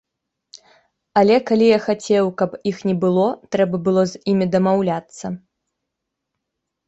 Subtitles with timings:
[1.19, 5.25] Але калі я хацеў, каб іх не было, трэба было з імі дамаўляцца.